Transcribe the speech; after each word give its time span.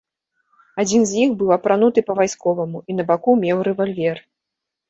Адзін 0.83 1.01
з 1.09 1.19
іх 1.25 1.35
быў 1.41 1.51
апрануты 1.57 1.99
па-вайсковаму 2.09 2.81
і 2.93 2.97
на 2.99 3.07
баку 3.11 3.31
меў 3.45 3.57
рэвальвер. 3.69 4.17